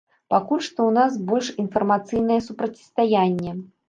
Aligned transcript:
Пакуль 0.33 0.61
што 0.67 0.79
ў 0.85 0.91
нас 0.99 1.19
больш 1.31 1.49
інфармацыйнае 1.63 2.39
супрацьстаянне. 2.47 3.53